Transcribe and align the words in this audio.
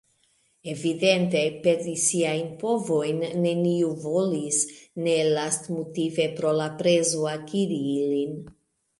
Evidente, 0.71 1.41
perdi 1.65 1.91
siajn 2.03 2.47
povojn 2.63 3.19
neniu 3.43 3.91
volis– 4.05 4.61
ne 5.07 5.13
lastmotive 5.35 6.25
pro 6.39 6.55
la 6.61 6.67
prezo 6.81 7.29
akiri 7.33 7.79
ilin. 7.99 8.33